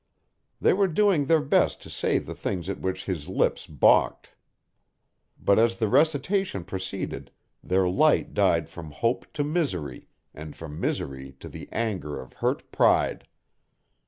[0.59, 4.31] They were doing their best to say the things at which his lips balked.
[5.39, 7.29] But as the recitation proceeded
[7.63, 12.71] their light died from hope to misery and from misery to the anger of hurt
[12.71, 13.27] pride.